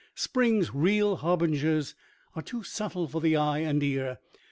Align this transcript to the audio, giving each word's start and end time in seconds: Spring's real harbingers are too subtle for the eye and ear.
Spring's 0.15 0.73
real 0.73 1.17
harbingers 1.17 1.93
are 2.35 2.41
too 2.41 2.63
subtle 2.63 3.07
for 3.07 3.21
the 3.21 3.37
eye 3.37 3.59
and 3.59 3.83
ear. 3.83 4.17